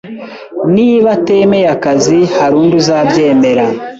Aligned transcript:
Niba 0.75 1.07
atemeye 1.17 1.67
akazi, 1.75 2.19
hari 2.37 2.55
undi 2.61 2.75
uzabyemera 2.81 3.65